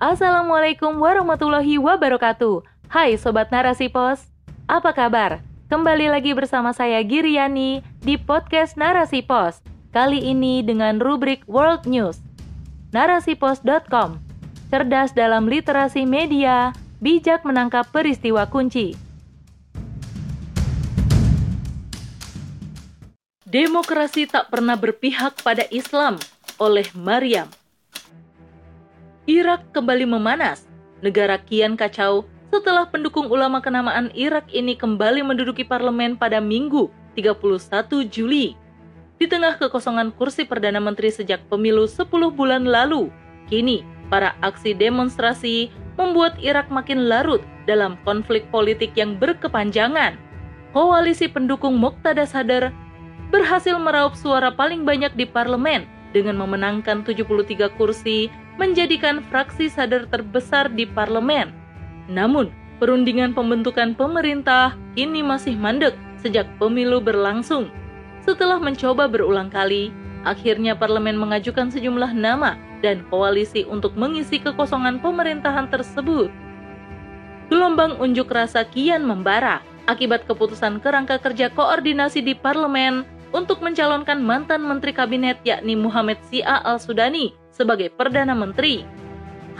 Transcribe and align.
Assalamualaikum 0.00 0.96
warahmatullahi 0.96 1.76
wabarakatuh. 1.76 2.64
Hai 2.88 3.20
Sobat 3.20 3.52
Narasi 3.52 3.92
Pos, 3.92 4.32
apa 4.64 4.96
kabar? 4.96 5.44
Kembali 5.68 6.08
lagi 6.08 6.32
bersama 6.32 6.72
saya 6.72 7.04
Giriani 7.04 7.84
di 8.00 8.16
podcast 8.16 8.80
Narasi 8.80 9.20
Pos. 9.20 9.60
Kali 9.92 10.24
ini 10.24 10.64
dengan 10.64 10.96
rubrik 11.04 11.44
World 11.44 11.84
News. 11.84 12.16
Narasipos.com 12.96 14.16
Cerdas 14.72 15.12
dalam 15.12 15.44
literasi 15.44 16.08
media, 16.08 16.72
bijak 17.04 17.44
menangkap 17.44 17.84
peristiwa 17.92 18.48
kunci. 18.48 18.96
Demokrasi 23.44 24.24
tak 24.24 24.48
pernah 24.48 24.80
berpihak 24.80 25.44
pada 25.44 25.68
Islam 25.68 26.16
oleh 26.56 26.88
Maryam. 26.96 27.59
Irak 29.30 29.70
kembali 29.70 30.10
memanas. 30.10 30.66
Negara 31.06 31.38
kian 31.38 31.78
kacau 31.78 32.26
setelah 32.50 32.90
pendukung 32.90 33.30
ulama 33.30 33.62
kenamaan 33.62 34.10
Irak 34.10 34.50
ini 34.50 34.74
kembali 34.74 35.22
menduduki 35.22 35.62
parlemen 35.62 36.18
pada 36.18 36.42
Minggu 36.42 36.90
31 37.14 38.10
Juli. 38.10 38.58
Di 39.22 39.30
tengah 39.30 39.54
kekosongan 39.54 40.10
kursi 40.18 40.42
Perdana 40.42 40.82
Menteri 40.82 41.14
sejak 41.14 41.46
pemilu 41.46 41.86
10 41.86 42.10
bulan 42.10 42.66
lalu, 42.66 43.06
kini 43.46 43.86
para 44.10 44.34
aksi 44.42 44.74
demonstrasi 44.74 45.70
membuat 45.94 46.34
Irak 46.42 46.66
makin 46.66 47.06
larut 47.06 47.46
dalam 47.70 48.02
konflik 48.02 48.42
politik 48.50 48.98
yang 48.98 49.14
berkepanjangan. 49.14 50.18
Koalisi 50.74 51.30
pendukung 51.30 51.78
Muqtada 51.78 52.26
Sadr 52.26 52.74
berhasil 53.30 53.78
meraup 53.78 54.18
suara 54.18 54.50
paling 54.50 54.82
banyak 54.82 55.14
di 55.14 55.22
parlemen 55.22 55.86
dengan 56.10 56.34
memenangkan 56.42 57.06
73 57.06 57.70
kursi 57.78 58.26
menjadikan 58.60 59.24
fraksi 59.32 59.72
Sadr 59.72 60.04
terbesar 60.12 60.68
di 60.68 60.84
parlemen. 60.84 61.48
Namun, 62.12 62.52
perundingan 62.76 63.32
pembentukan 63.32 63.96
pemerintah 63.96 64.76
ini 65.00 65.24
masih 65.24 65.56
mandek 65.56 65.96
sejak 66.20 66.44
pemilu 66.60 67.00
berlangsung. 67.00 67.72
Setelah 68.20 68.60
mencoba 68.60 69.08
berulang 69.08 69.48
kali, 69.48 69.88
akhirnya 70.28 70.76
parlemen 70.76 71.16
mengajukan 71.16 71.72
sejumlah 71.72 72.12
nama 72.12 72.60
dan 72.84 73.00
koalisi 73.08 73.64
untuk 73.64 73.96
mengisi 73.96 74.36
kekosongan 74.36 75.00
pemerintahan 75.00 75.72
tersebut. 75.72 76.28
Gelombang 77.48 77.96
unjuk 77.96 78.28
rasa 78.28 78.68
kian 78.68 79.08
membara 79.08 79.64
akibat 79.88 80.28
keputusan 80.28 80.84
kerangka 80.84 81.16
kerja 81.16 81.48
koordinasi 81.48 82.20
di 82.20 82.36
parlemen 82.36 83.08
untuk 83.32 83.64
mencalonkan 83.64 84.20
mantan 84.20 84.60
menteri 84.60 84.92
kabinet 84.92 85.40
yakni 85.48 85.74
Muhammad 85.74 86.20
Sia 86.28 86.60
al-Sudani 86.62 87.39
sebagai 87.60 87.92
Perdana 87.92 88.32
Menteri. 88.32 88.80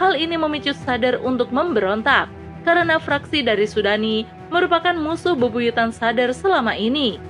Hal 0.01 0.17
ini 0.17 0.33
memicu 0.33 0.73
Sadar 0.73 1.21
untuk 1.21 1.53
memberontak 1.53 2.25
karena 2.65 2.97
fraksi 2.97 3.45
dari 3.45 3.69
Sudani 3.69 4.25
merupakan 4.49 4.97
musuh 4.97 5.37
bebuyutan 5.37 5.93
Sadar 5.93 6.33
selama 6.33 6.73
ini. 6.73 7.21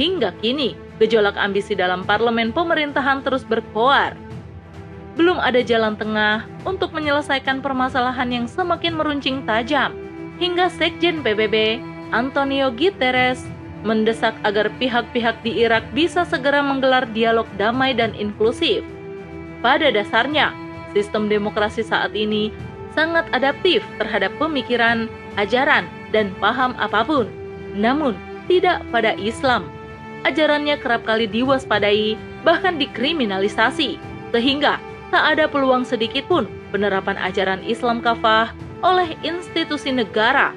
Hingga 0.00 0.32
kini, 0.40 0.72
gejolak 0.96 1.36
ambisi 1.36 1.76
dalam 1.76 2.08
parlemen 2.08 2.56
pemerintahan 2.56 3.20
terus 3.20 3.44
berkoar. 3.44 4.16
Belum 5.20 5.36
ada 5.36 5.60
jalan 5.60 5.98
tengah 5.98 6.48
untuk 6.64 6.94
menyelesaikan 6.94 7.60
permasalahan 7.60 8.30
yang 8.30 8.46
semakin 8.46 8.94
meruncing 8.94 9.42
tajam, 9.44 9.92
hingga 10.38 10.70
Sekjen 10.70 11.26
PBB, 11.26 11.82
Antonio 12.14 12.70
Guterres, 12.70 13.42
mendesak 13.82 14.38
agar 14.46 14.70
pihak-pihak 14.78 15.42
di 15.42 15.66
Irak 15.66 15.82
bisa 15.90 16.22
segera 16.22 16.62
menggelar 16.62 17.10
dialog 17.10 17.50
damai 17.58 17.98
dan 17.98 18.14
inklusif. 18.14 18.86
Pada 19.58 19.90
dasarnya, 19.90 20.54
sistem 20.94 21.26
demokrasi 21.26 21.82
saat 21.82 22.14
ini 22.14 22.54
sangat 22.94 23.26
adaptif 23.34 23.82
terhadap 23.98 24.30
pemikiran, 24.38 25.10
ajaran, 25.38 25.86
dan 26.14 26.32
paham 26.38 26.74
apa 26.78 27.04
pun. 27.04 27.26
Namun, 27.74 28.16
tidak 28.48 28.80
pada 28.94 29.14
Islam. 29.18 29.68
Ajarannya 30.26 30.80
kerap 30.82 31.06
kali 31.06 31.30
diwaspadai, 31.30 32.18
bahkan 32.42 32.80
dikriminalisasi, 32.80 34.00
sehingga 34.34 34.82
tak 35.14 35.24
ada 35.36 35.44
peluang 35.46 35.86
sedikit 35.86 36.26
pun 36.26 36.44
penerapan 36.74 37.16
ajaran 37.20 37.62
Islam 37.64 38.02
kafah 38.02 38.52
oleh 38.82 39.14
institusi 39.22 39.94
negara. 39.94 40.52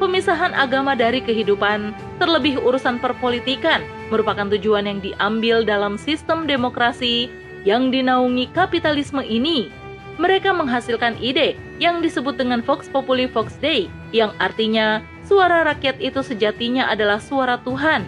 Pemisahan 0.00 0.56
agama 0.56 0.96
dari 0.96 1.20
kehidupan, 1.20 1.92
terlebih 2.16 2.56
urusan 2.64 2.96
perpolitikan, 3.04 3.84
merupakan 4.08 4.48
tujuan 4.56 4.88
yang 4.88 5.00
diambil 5.04 5.60
dalam 5.60 6.00
sistem 6.00 6.48
demokrasi 6.48 7.28
yang 7.64 7.92
dinaungi 7.92 8.48
kapitalisme 8.52 9.20
ini 9.20 9.68
mereka 10.20 10.52
menghasilkan 10.52 11.16
ide 11.16 11.56
yang 11.80 12.04
disebut 12.04 12.36
dengan 12.36 12.60
Vox 12.60 12.92
Populi 12.92 13.24
Vox 13.24 13.56
Dei, 13.56 13.88
yang 14.12 14.36
artinya 14.36 15.00
suara 15.24 15.64
rakyat 15.64 15.96
itu 15.96 16.20
sejatinya 16.20 16.92
adalah 16.92 17.16
suara 17.16 17.56
Tuhan. 17.64 18.04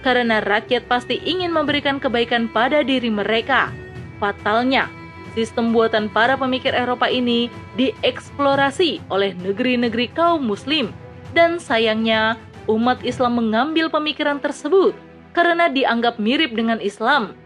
Karena 0.00 0.40
rakyat 0.40 0.88
pasti 0.88 1.20
ingin 1.20 1.52
memberikan 1.52 2.00
kebaikan 2.00 2.48
pada 2.48 2.80
diri 2.80 3.12
mereka. 3.12 3.68
Fatalnya, 4.16 4.88
sistem 5.36 5.76
buatan 5.76 6.08
para 6.08 6.40
pemikir 6.40 6.72
Eropa 6.72 7.12
ini 7.12 7.52
dieksplorasi 7.76 9.04
oleh 9.12 9.36
negeri-negeri 9.36 10.08
kaum 10.16 10.40
muslim. 10.40 10.88
Dan 11.36 11.60
sayangnya, 11.60 12.40
umat 12.64 13.04
Islam 13.04 13.36
mengambil 13.36 13.92
pemikiran 13.92 14.40
tersebut 14.40 14.96
karena 15.36 15.68
dianggap 15.68 16.16
mirip 16.16 16.56
dengan 16.56 16.80
Islam. 16.80 17.36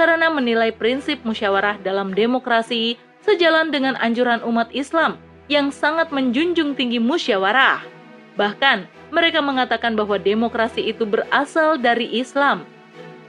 Karena 0.00 0.32
menilai 0.32 0.72
prinsip 0.72 1.20
musyawarah 1.28 1.76
dalam 1.84 2.16
demokrasi 2.16 2.96
sejalan 3.20 3.68
dengan 3.68 4.00
anjuran 4.00 4.40
umat 4.48 4.72
Islam 4.72 5.20
yang 5.52 5.68
sangat 5.68 6.08
menjunjung 6.08 6.72
tinggi 6.72 6.96
musyawarah. 6.96 7.84
Bahkan, 8.40 8.88
mereka 9.12 9.44
mengatakan 9.44 9.92
bahwa 9.92 10.16
demokrasi 10.16 10.88
itu 10.88 11.04
berasal 11.04 11.76
dari 11.76 12.08
Islam. 12.16 12.64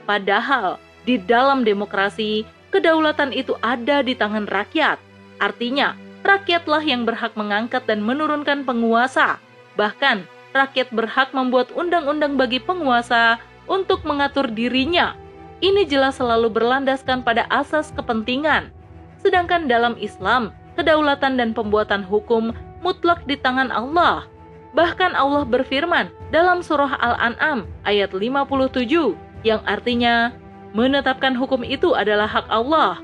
Padahal, 0.08 0.80
di 1.04 1.20
dalam 1.20 1.60
demokrasi, 1.60 2.48
kedaulatan 2.72 3.36
itu 3.36 3.52
ada 3.60 4.00
di 4.00 4.16
tangan 4.16 4.48
rakyat. 4.48 4.96
Artinya, 5.44 5.92
rakyatlah 6.24 6.80
yang 6.88 7.04
berhak 7.04 7.36
mengangkat 7.36 7.84
dan 7.84 8.00
menurunkan 8.00 8.64
penguasa. 8.64 9.36
Bahkan, 9.76 10.24
rakyat 10.56 10.88
berhak 10.88 11.36
membuat 11.36 11.68
undang-undang 11.76 12.40
bagi 12.40 12.64
penguasa 12.64 13.36
untuk 13.68 14.08
mengatur 14.08 14.48
dirinya. 14.48 15.20
Ini 15.62 15.86
jelas 15.86 16.18
selalu 16.18 16.50
berlandaskan 16.50 17.22
pada 17.22 17.46
asas 17.48 17.94
kepentingan 17.94 18.74
Sedangkan 19.22 19.70
dalam 19.70 19.94
Islam, 20.02 20.50
kedaulatan 20.74 21.38
dan 21.38 21.54
pembuatan 21.54 22.02
hukum 22.02 22.50
mutlak 22.82 23.22
di 23.30 23.38
tangan 23.38 23.70
Allah. 23.70 24.26
Bahkan 24.74 25.14
Allah 25.14 25.46
berfirman 25.46 26.10
dalam 26.34 26.60
surah 26.60 26.98
Al-An'am 26.98 27.70
ayat 27.86 28.10
57 28.10 29.14
yang 29.46 29.62
artinya 29.62 30.34
menetapkan 30.74 31.38
hukum 31.38 31.62
itu 31.62 31.94
adalah 31.94 32.26
hak 32.26 32.50
Allah. 32.50 32.98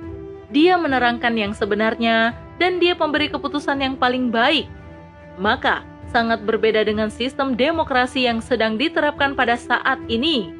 Dia 0.50 0.74
menerangkan 0.74 1.38
yang 1.38 1.54
sebenarnya 1.54 2.34
dan 2.58 2.82
dia 2.82 2.98
pemberi 2.98 3.30
keputusan 3.30 3.78
yang 3.78 3.94
paling 3.94 4.34
baik. 4.34 4.66
Maka 5.38 5.86
sangat 6.10 6.42
berbeda 6.42 6.82
dengan 6.82 7.12
sistem 7.12 7.54
demokrasi 7.54 8.26
yang 8.26 8.42
sedang 8.42 8.74
diterapkan 8.74 9.38
pada 9.38 9.54
saat 9.54 10.00
ini. 10.10 10.50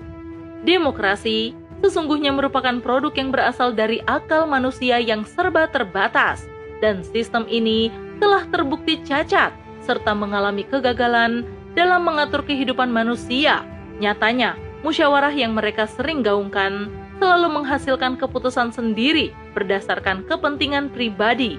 Demokrasi 0.63 1.57
sesungguhnya 1.83 2.35
merupakan 2.35 2.83
produk 2.83 3.13
yang 3.15 3.31
berasal 3.31 3.71
dari 3.71 4.03
akal 4.07 4.47
manusia 4.51 4.99
yang 4.99 5.23
serba 5.23 5.71
terbatas, 5.71 6.47
dan 6.83 7.03
sistem 7.07 7.47
ini 7.47 7.91
telah 8.19 8.47
terbukti 8.51 8.99
cacat 9.07 9.55
serta 9.83 10.13
mengalami 10.13 10.67
kegagalan 10.67 11.47
dalam 11.79 12.03
mengatur 12.03 12.43
kehidupan 12.43 12.91
manusia. 12.91 13.63
Nyatanya, 14.03 14.59
musyawarah 14.83 15.33
yang 15.33 15.55
mereka 15.55 15.87
sering 15.87 16.23
gaungkan 16.27 16.91
selalu 17.19 17.63
menghasilkan 17.63 18.15
keputusan 18.15 18.71
sendiri 18.71 19.35
berdasarkan 19.55 20.23
kepentingan 20.27 20.91
pribadi. 20.91 21.59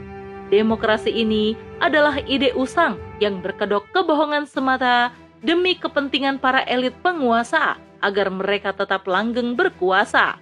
Demokrasi 0.49 1.13
ini 1.13 1.53
adalah 1.79 2.19
ide 2.25 2.55
usang 2.55 2.97
yang 3.21 3.39
berkedok 3.39 3.85
kebohongan 3.91 4.47
semata 4.49 5.13
demi 5.39 5.77
kepentingan 5.77 6.41
para 6.41 6.65
elit 6.67 6.95
penguasa 6.99 7.79
agar 7.99 8.31
mereka 8.31 8.75
tetap 8.75 9.05
langgeng 9.05 9.55
berkuasa. 9.55 10.39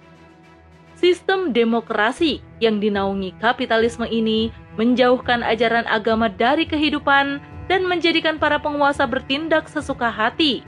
Sistem 0.98 1.54
demokrasi 1.54 2.42
yang 2.58 2.82
dinaungi 2.82 3.38
kapitalisme 3.38 4.06
ini 4.10 4.50
menjauhkan 4.74 5.46
ajaran 5.46 5.86
agama 5.86 6.26
dari 6.26 6.66
kehidupan 6.66 7.38
dan 7.70 7.86
menjadikan 7.86 8.34
para 8.34 8.58
penguasa 8.58 9.06
bertindak 9.06 9.70
sesuka 9.70 10.10
hati. 10.10 10.66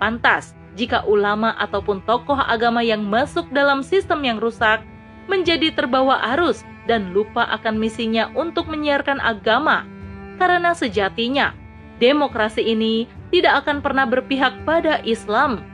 Pantas 0.00 0.56
jika 0.76 1.04
ulama 1.04 1.52
ataupun 1.60 2.00
tokoh 2.08 2.36
agama 2.36 2.80
yang 2.80 3.04
masuk 3.04 3.48
dalam 3.52 3.84
sistem 3.84 4.24
yang 4.24 4.38
rusak 4.40 4.80
menjadi 5.28 5.74
terbawa 5.74 6.22
arus 6.36 6.62
dan 6.86 7.10
lupa 7.10 7.44
akan 7.50 7.76
misinya 7.76 8.30
untuk 8.32 8.70
menyiarkan 8.70 9.18
agama. 9.18 9.84
Karena 10.38 10.72
sejatinya, 10.72 11.52
demokrasi 11.98 12.62
ini 12.62 13.10
tidak 13.34 13.66
akan 13.66 13.82
pernah 13.82 14.06
berpihak 14.06 14.62
pada 14.62 15.02
Islam, 15.02 15.64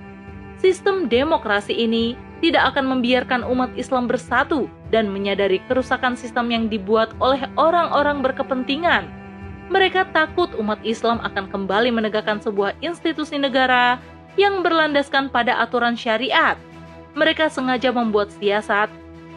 sistem 0.63 1.11
demokrasi 1.11 1.75
ini 1.75 2.15
tidak 2.39 2.75
akan 2.75 2.87
membiarkan 2.97 3.43
umat 3.51 3.75
Islam 3.75 4.07
bersatu 4.07 4.71
dan 4.95 5.11
menyadari 5.11 5.59
kerusakan 5.67 6.15
sistem 6.15 6.55
yang 6.55 6.65
dibuat 6.71 7.11
oleh 7.19 7.43
orang-orang 7.59 8.23
berkepentingan. 8.23 9.11
Mereka 9.75 10.15
takut 10.15 10.55
umat 10.59 10.79
Islam 10.87 11.19
akan 11.23 11.51
kembali 11.51 11.91
menegakkan 11.91 12.39
sebuah 12.39 12.79
institusi 12.79 13.43
negara 13.43 13.99
yang 14.39 14.63
berlandaskan 14.63 15.31
pada 15.35 15.59
aturan 15.59 15.99
syariat. 15.99 16.55
Mereka 17.19 17.51
sengaja 17.51 17.91
membuat 17.91 18.31
siasat 18.39 18.91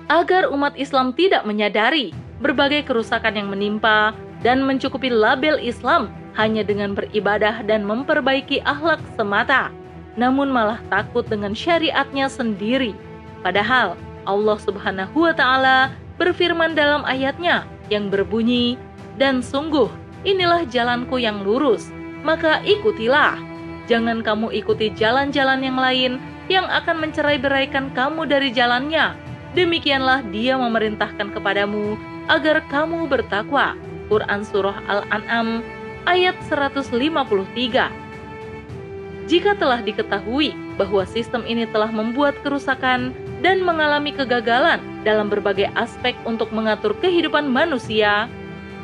agar 0.10 0.50
umat 0.54 0.77
Islam 0.77 1.13
tidak 1.18 1.45
menyadari 1.45 2.13
berbagai 2.42 2.86
kerusakan 2.86 3.33
yang 3.33 3.50
menimpa 3.50 4.13
dan 4.45 4.62
mencukupi 4.62 5.10
label 5.10 5.57
Islam 5.57 6.13
hanya 6.38 6.62
dengan 6.62 6.94
beribadah 6.94 7.63
dan 7.63 7.88
memperbaiki 7.88 8.60
akhlak 8.68 9.00
semata, 9.16 9.72
namun 10.15 10.51
malah 10.51 10.79
takut 10.91 11.27
dengan 11.27 11.51
syariatnya 11.51 12.31
sendiri. 12.31 12.95
Padahal 13.44 14.00
Allah 14.25 14.57
Subhanahu 14.57 15.29
wa 15.29 15.33
Ta'ala 15.35 15.94
berfirman 16.17 16.73
dalam 16.73 17.06
ayatnya 17.06 17.67
yang 17.94 18.09
berbunyi, 18.09 18.79
"Dan 19.19 19.44
sungguh, 19.44 19.88
inilah 20.25 20.65
jalanku 20.65 21.21
yang 21.21 21.45
lurus, 21.45 21.94
maka 22.25 22.63
ikutilah. 22.65 23.38
Jangan 23.85 24.25
kamu 24.25 24.50
ikuti 24.57 24.89
jalan-jalan 24.97 25.62
yang 25.62 25.77
lain 25.77 26.17
yang 26.50 26.65
akan 26.65 27.06
mencerai-beraikan 27.06 27.94
kamu 27.94 28.25
dari 28.25 28.50
jalannya. 28.50 29.13
Demikianlah 29.53 30.25
Dia 30.33 30.57
memerintahkan 30.57 31.31
kepadamu 31.31 32.00
agar 32.31 32.65
kamu 32.71 33.06
bertakwa." 33.06 33.77
Quran 34.06 34.41
Surah 34.45 34.77
Al-An'am 34.85 35.65
ayat 36.06 36.38
153. 36.45 38.04
Jika 39.25 39.57
telah 39.57 39.81
diketahui 39.81 40.54
bahwa 40.77 41.01
sistem 41.10 41.42
ini 41.50 41.66
telah 41.66 41.89
membuat 41.89 42.38
kerusakan 42.45 43.10
dan 43.42 43.66
mengalami 43.66 44.13
kegagalan 44.13 44.77
dalam 45.01 45.33
berbagai 45.33 45.74
aspek 45.74 46.13
untuk 46.30 46.54
mengatur 46.54 46.94
kehidupan 47.01 47.50
manusia, 47.50 48.30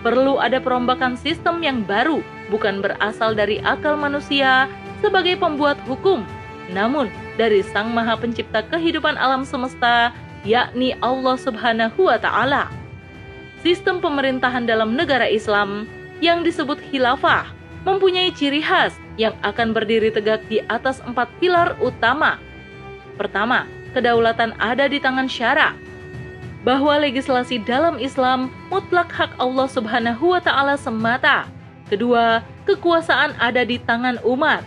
perlu 0.02 0.42
ada 0.42 0.58
perombakan 0.58 1.14
sistem 1.14 1.62
yang 1.62 1.86
baru, 1.86 2.26
bukan 2.50 2.82
berasal 2.82 3.38
dari 3.38 3.62
akal 3.62 3.94
manusia 3.94 4.66
sebagai 5.06 5.38
pembuat 5.38 5.78
hukum, 5.86 6.26
namun 6.74 7.06
dari 7.38 7.62
Sang 7.62 7.94
Maha 7.94 8.18
Pencipta 8.18 8.66
kehidupan 8.66 9.22
alam 9.22 9.46
semesta, 9.46 10.10
yakni 10.42 10.98
Allah 11.06 11.38
Subhanahu 11.38 12.10
wa 12.10 12.18
Ta'ala. 12.18 12.66
Sistem 13.62 14.02
pemerintahan 14.02 14.66
dalam 14.66 14.98
negara 14.98 15.30
Islam 15.30 15.86
yang 16.18 16.42
disebut 16.42 16.82
khilafah 16.90 17.46
mempunyai 17.86 18.34
ciri 18.34 18.62
khas 18.62 18.98
yang 19.21 19.38
akan 19.45 19.77
berdiri 19.77 20.09
tegak 20.09 20.41
di 20.50 20.57
atas 20.65 20.97
empat 21.06 21.29
pilar 21.38 21.77
utama. 21.77 22.41
Pertama, 23.21 23.69
kedaulatan 23.94 24.57
ada 24.57 24.89
di 24.89 24.97
tangan 24.97 25.29
syara, 25.29 25.77
bahwa 26.65 26.97
legislasi 26.97 27.62
dalam 27.62 28.01
Islam 28.01 28.50
mutlak 28.73 29.13
hak 29.13 29.38
Allah 29.38 29.69
Subhanahu 29.69 30.33
wa 30.33 30.41
taala 30.41 30.73
semata. 30.73 31.45
Kedua, 31.85 32.41
kekuasaan 32.65 33.38
ada 33.38 33.62
di 33.62 33.77
tangan 33.77 34.18
umat, 34.25 34.65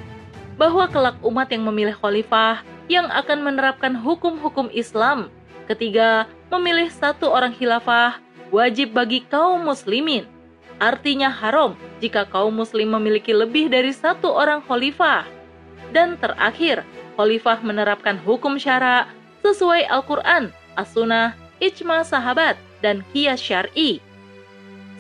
bahwa 0.55 0.87
kelak 0.87 1.19
umat 1.25 1.51
yang 1.51 1.67
memilih 1.67 1.97
khalifah 1.99 2.63
yang 2.87 3.11
akan 3.11 3.43
menerapkan 3.43 3.97
hukum-hukum 3.97 4.71
Islam. 4.71 5.33
Ketiga, 5.65 6.29
memilih 6.53 6.93
satu 6.93 7.33
orang 7.33 7.57
khilafah 7.57 8.21
wajib 8.53 8.93
bagi 8.93 9.25
kaum 9.25 9.65
muslimin. 9.65 10.29
Artinya 10.85 11.33
haram 11.33 11.73
jika 12.05 12.29
kaum 12.29 12.53
muslim 12.61 12.93
memiliki 12.93 13.33
lebih 13.33 13.73
dari 13.73 13.89
satu 13.89 14.29
orang 14.29 14.61
khalifah. 14.69 15.25
Dan 15.97 16.21
terakhir, 16.21 16.85
khalifah 17.17 17.65
menerapkan 17.65 18.21
hukum 18.21 18.61
syara 18.61 19.09
sesuai 19.41 19.89
Al-Quran, 19.89 20.53
As-Sunnah, 20.77 21.33
Ijma 21.65 22.05
sahabat, 22.05 22.61
dan 22.85 23.01
kias 23.17 23.41
syari. 23.41 24.05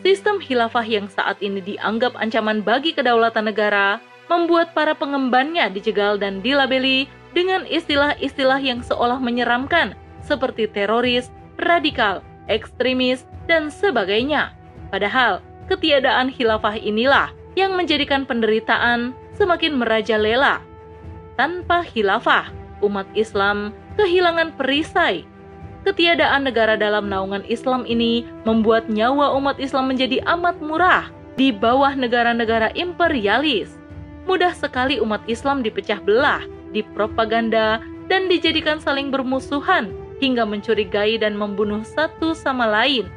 Sistem 0.00 0.40
khilafah 0.40 0.88
yang 0.88 1.04
saat 1.12 1.36
ini 1.44 1.60
dianggap 1.60 2.16
ancaman 2.16 2.64
bagi 2.64 2.96
kedaulatan 2.96 3.52
negara 3.52 4.00
membuat 4.32 4.72
para 4.72 4.96
pengembannya 4.96 5.68
dijegal 5.68 6.16
dan 6.16 6.40
dilabeli 6.40 7.04
dengan 7.36 7.68
istilah-istilah 7.68 8.56
yang 8.56 8.80
seolah 8.80 9.20
menyeramkan 9.20 9.92
seperti 10.24 10.64
teroris, 10.64 11.28
radikal, 11.60 12.24
ekstremis, 12.48 13.28
dan 13.44 13.68
sebagainya. 13.68 14.56
Padahal, 14.88 15.44
Ketiadaan 15.64 16.28
khilafah 16.28 16.76
inilah 16.76 17.32
yang 17.56 17.72
menjadikan 17.72 18.28
penderitaan 18.28 19.16
semakin 19.32 19.80
merajalela. 19.80 20.60
Tanpa 21.40 21.80
khilafah, 21.88 22.52
umat 22.84 23.08
Islam 23.16 23.72
kehilangan 23.96 24.52
perisai. 24.60 25.24
Ketiadaan 25.88 26.48
negara 26.48 26.76
dalam 26.76 27.08
naungan 27.08 27.44
Islam 27.48 27.88
ini 27.88 28.28
membuat 28.44 28.88
nyawa 28.92 29.32
umat 29.40 29.56
Islam 29.56 29.92
menjadi 29.92 30.20
amat 30.36 30.60
murah 30.60 31.08
di 31.40 31.48
bawah 31.48 31.96
negara-negara 31.96 32.72
imperialis. 32.76 33.76
Mudah 34.24 34.52
sekali 34.56 35.00
umat 35.00 35.20
Islam 35.28 35.60
dipecah 35.60 36.00
belah, 36.00 36.44
dipropaganda, 36.72 37.80
dan 38.08 38.28
dijadikan 38.28 38.80
saling 38.80 39.08
bermusuhan 39.08 39.92
hingga 40.20 40.44
mencurigai 40.44 41.20
dan 41.20 41.36
membunuh 41.36 41.84
satu 41.84 42.32
sama 42.36 42.64
lain 42.68 43.08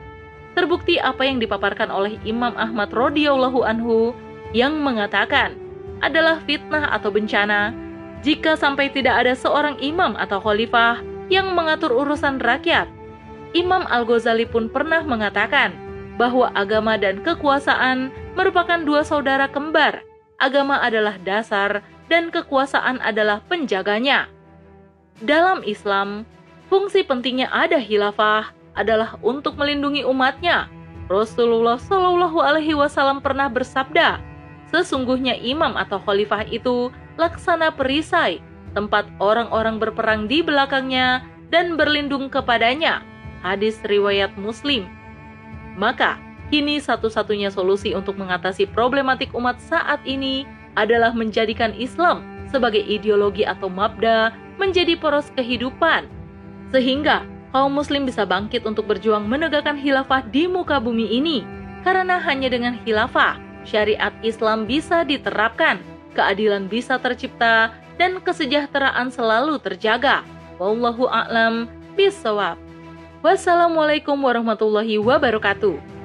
terbukti 0.57 0.97
apa 0.97 1.21
yang 1.21 1.37
dipaparkan 1.37 1.93
oleh 1.93 2.17
Imam 2.25 2.57
Ahmad 2.57 2.89
radhiyallahu 2.89 3.61
anhu 3.61 4.17
yang 4.57 4.81
mengatakan 4.81 5.53
adalah 6.01 6.41
fitnah 6.49 6.89
atau 6.89 7.13
bencana 7.13 7.77
jika 8.25 8.57
sampai 8.57 8.89
tidak 8.89 9.21
ada 9.21 9.37
seorang 9.37 9.77
imam 9.77 10.17
atau 10.17 10.41
khalifah 10.41 11.05
yang 11.29 11.53
mengatur 11.53 11.93
urusan 11.93 12.41
rakyat. 12.41 12.89
Imam 13.53 13.85
Al-Ghazali 13.85 14.49
pun 14.49 14.65
pernah 14.67 15.05
mengatakan 15.05 15.77
bahwa 16.17 16.49
agama 16.57 16.97
dan 16.97 17.21
kekuasaan 17.21 18.09
merupakan 18.33 18.81
dua 18.81 19.05
saudara 19.05 19.45
kembar. 19.45 20.01
Agama 20.41 20.81
adalah 20.81 21.21
dasar 21.21 21.85
dan 22.09 22.33
kekuasaan 22.33 22.97
adalah 23.05 23.41
penjaganya. 23.45 24.29
Dalam 25.21 25.65
Islam, 25.65 26.25
fungsi 26.69 27.01
pentingnya 27.01 27.49
ada 27.49 27.81
hilafah 27.81 28.56
adalah 28.77 29.17
untuk 29.25 29.57
melindungi 29.57 30.05
umatnya. 30.05 30.69
Rasulullah 31.09 31.81
Shallallahu 31.81 32.39
Alaihi 32.43 32.75
Wasallam 32.77 33.23
pernah 33.23 33.49
bersabda, 33.49 34.21
sesungguhnya 34.69 35.39
imam 35.39 35.73
atau 35.73 35.97
khalifah 36.03 36.45
itu 36.47 36.91
laksana 37.15 37.73
perisai, 37.73 38.43
tempat 38.77 39.09
orang-orang 39.17 39.81
berperang 39.81 40.29
di 40.29 40.43
belakangnya 40.45 41.25
dan 41.49 41.79
berlindung 41.79 42.27
kepadanya. 42.27 43.01
Hadis 43.41 43.79
riwayat 43.87 44.35
Muslim. 44.35 44.85
Maka, 45.79 46.19
kini 46.51 46.81
satu-satunya 46.83 47.53
solusi 47.53 47.95
untuk 47.95 48.19
mengatasi 48.19 48.67
problematik 48.67 49.31
umat 49.31 49.57
saat 49.63 50.03
ini 50.03 50.43
adalah 50.75 51.15
menjadikan 51.15 51.71
Islam 51.73 52.25
sebagai 52.51 52.83
ideologi 52.83 53.47
atau 53.47 53.71
mabda 53.71 54.35
menjadi 54.59 54.97
poros 54.99 55.29
kehidupan. 55.37 56.09
Sehingga 56.73 57.23
kaum 57.51 57.73
muslim 57.73 58.05
bisa 58.05 58.27
bangkit 58.27 58.63
untuk 58.67 58.87
berjuang 58.87 59.25
menegakkan 59.25 59.79
khilafah 59.79 60.23
di 60.27 60.45
muka 60.45 60.77
bumi 60.77 61.07
ini. 61.17 61.43
Karena 61.81 62.19
hanya 62.19 62.51
dengan 62.51 62.77
khilafah, 62.83 63.39
syariat 63.63 64.11
Islam 64.21 64.67
bisa 64.67 65.07
diterapkan, 65.07 65.79
keadilan 66.13 66.67
bisa 66.67 66.99
tercipta, 66.99 67.71
dan 67.97 68.21
kesejahteraan 68.21 69.09
selalu 69.09 69.57
terjaga. 69.57 70.21
Wallahu 70.61 71.09
a'lam 71.09 71.69
bisawab. 71.97 72.57
Wassalamualaikum 73.25 74.15
warahmatullahi 74.21 75.01
wabarakatuh. 75.01 75.96